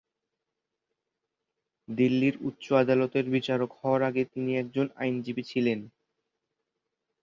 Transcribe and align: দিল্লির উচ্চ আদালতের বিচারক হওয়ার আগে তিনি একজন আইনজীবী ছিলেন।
দিল্লির 1.87 2.35
উচ্চ 2.41 2.65
আদালতের 2.73 3.25
বিচারক 3.29 3.71
হওয়ার 3.79 4.01
আগে 4.03 4.23
তিনি 4.25 4.51
একজন 4.57 4.85
আইনজীবী 4.95 5.43
ছিলেন। 5.43 5.79